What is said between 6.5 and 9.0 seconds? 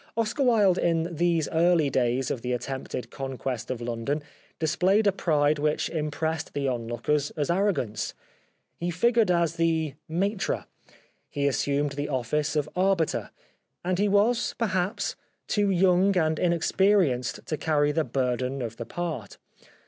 the onlookers as arrogance. He